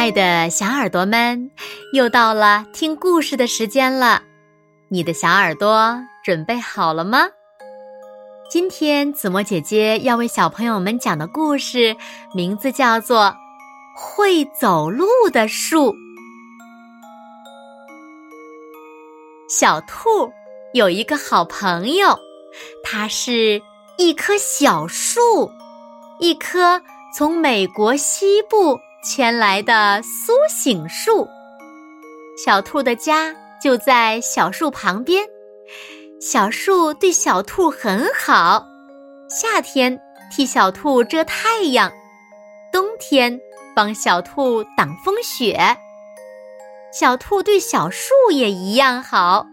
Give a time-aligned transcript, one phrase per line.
[0.00, 1.50] 爱的小耳朵们，
[1.92, 4.22] 又到了听故事的时间了。
[4.88, 7.28] 你的小耳朵准备好了吗？
[8.50, 11.94] 今天子墨姐姐要为小朋友们讲的故事，
[12.34, 13.24] 名字叫做
[13.94, 15.92] 《会走路的树》。
[19.50, 20.32] 小兔
[20.72, 22.18] 有一个好朋友，
[22.82, 23.60] 它是
[23.98, 25.20] 一棵小树，
[26.20, 26.80] 一棵
[27.14, 28.80] 从美国西部。
[29.02, 31.26] 牵来的苏醒树，
[32.36, 35.26] 小兔的家就在小树旁边。
[36.20, 38.66] 小树对小兔很好，
[39.30, 39.98] 夏天
[40.30, 41.90] 替小兔遮太阳，
[42.70, 43.40] 冬天
[43.74, 45.58] 帮小兔挡风雪。
[46.92, 49.46] 小兔对小树也一样好，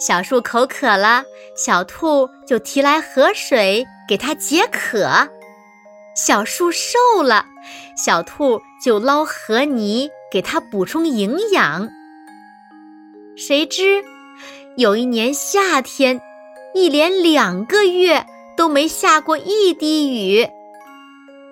[0.00, 1.22] 小树口渴了，
[1.56, 5.08] 小兔就提来河水给它解渴。
[6.14, 7.46] 小树瘦了，
[7.96, 11.88] 小兔就捞河泥给它补充营养。
[13.36, 14.04] 谁知
[14.76, 16.20] 有一年夏天，
[16.74, 20.46] 一连两个月都没下过一滴雨，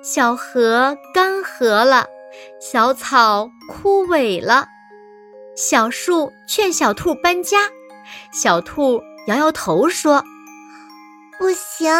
[0.02, 2.06] 小河干涸了，
[2.60, 4.66] 小草枯萎了。
[5.56, 7.70] 小树劝小兔搬家，
[8.32, 10.22] 小兔摇摇头说
[11.38, 11.90] ：“不行，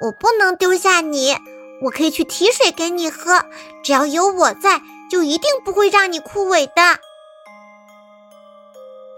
[0.00, 1.36] 我不能丢下你。”
[1.82, 3.44] 我可以去提水给你喝，
[3.82, 7.00] 只要有我在，就一定不会让你枯萎的。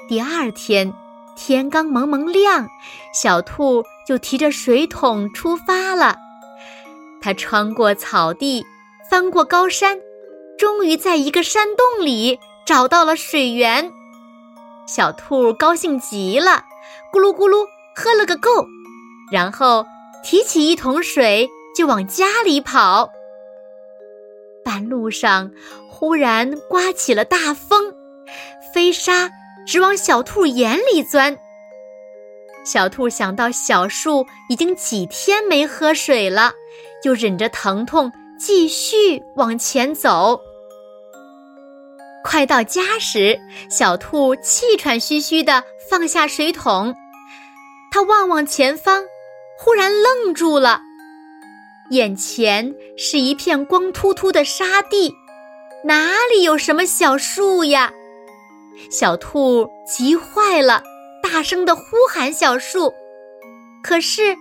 [0.09, 0.93] 第二天
[1.37, 2.69] 天刚蒙蒙亮，
[3.15, 6.17] 小兔就提着水桶出发了。
[7.21, 8.65] 它穿过草地，
[9.11, 10.01] 翻过高山，
[10.59, 13.93] 终于在一个山洞里找到了水源。
[14.87, 16.65] 小兔高兴极了，
[17.13, 18.67] 咕噜咕噜喝了个够，
[19.31, 19.85] 然后
[20.25, 21.49] 提起一桶水。
[21.79, 23.13] 就往家里跑。
[24.65, 25.53] 半路上，
[25.89, 27.95] 忽然刮起了大风，
[28.75, 29.31] 飞沙
[29.65, 31.39] 直往小兔眼里钻。
[32.65, 36.53] 小兔想到小树已经几天没喝水了，
[37.01, 38.11] 就忍着疼痛
[38.41, 40.41] 继续往前走。
[42.25, 43.39] 快到家时，
[43.71, 46.93] 小兔气喘吁吁地放下水桶，
[47.93, 49.05] 它望望前方，
[49.61, 50.81] 忽然愣住了。
[51.91, 55.15] 眼前是一片光秃秃的沙地，
[55.85, 57.93] 哪里有什么小树呀？
[58.91, 60.83] 小兔急坏了，
[61.23, 61.83] 大声的呼
[62.13, 62.93] 喊小树，
[63.83, 64.37] 可是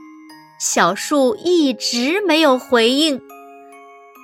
[0.60, 3.22] 小树一直没有回应。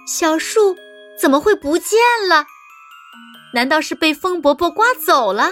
[0.07, 0.75] 小树
[1.19, 2.45] 怎么会不见了？
[3.53, 5.51] 难道是被风伯伯刮走了？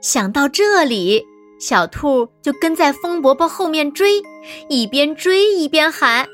[0.00, 1.24] 想到这里。
[1.60, 4.22] 小兔就跟在风伯伯后面追，
[4.68, 6.28] 一边追一边喊：“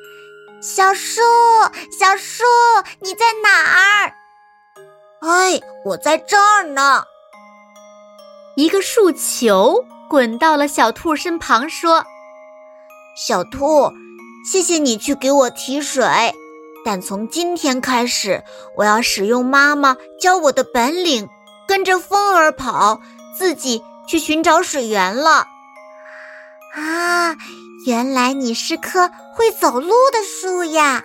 [0.62, 1.20] 小树，
[1.98, 2.44] 小树，
[3.00, 4.14] 你在哪儿
[5.22, 7.04] ？”“哎，我在这儿呢。”
[8.56, 12.04] 一个树球滚到了小兔身旁，说
[13.16, 13.92] ：“小兔，
[14.50, 16.04] 谢谢你去给我提水，
[16.84, 18.44] 但从今天开始，
[18.76, 21.28] 我要使用妈妈教我的本领，
[21.66, 23.00] 跟着风儿跑，
[23.36, 25.46] 自己。”去寻找水源了，
[26.74, 27.34] 啊！
[27.86, 31.04] 原来你是棵会走路的树呀！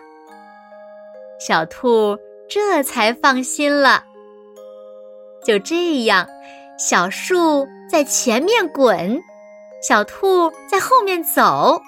[1.46, 2.18] 小兔
[2.50, 4.06] 这才放心了。
[5.44, 6.26] 就这样，
[6.78, 9.22] 小树在前面滚，
[9.86, 11.82] 小兔在后面走，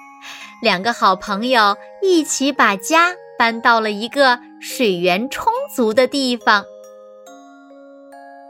[0.60, 6.62] 两个好朋友一起把家搬到了一个水源充足的地方。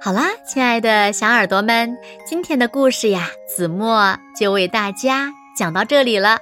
[0.00, 6.38] 好啦，亲爱的小耳朵们，今天的故事呀，子墨就为大家讲到这里了。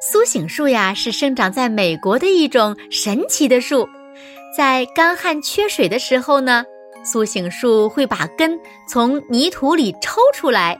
[0.00, 3.88] 苏醒树呀，是生长在美国的一种神奇的树，
[4.56, 6.64] 在干旱缺水的时候呢，
[7.04, 10.78] 苏醒树会把根从泥土里抽出来，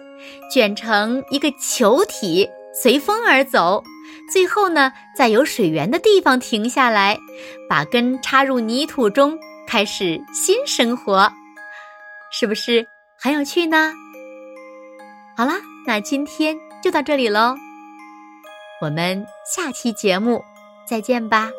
[0.53, 3.83] 卷成一个球体，随风而走，
[4.33, 7.19] 最后呢，在有水源的地方停下来，
[7.69, 11.33] 把根插入泥土中，开始新生活。
[12.31, 12.87] 是不是
[13.19, 13.93] 很有趣呢？
[15.37, 15.54] 好啦，
[15.87, 17.56] 那今天就到这里喽，
[18.80, 20.44] 我们下期节目
[20.86, 21.50] 再见吧。